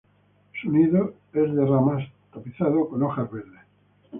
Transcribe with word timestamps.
Su 0.59 0.71
nido 0.71 1.13
es 1.31 1.53
de 1.53 1.63
ramas, 1.63 2.09
tapizado 2.33 2.89
con 2.89 3.03
hojas 3.03 3.29
verdes. 3.31 3.61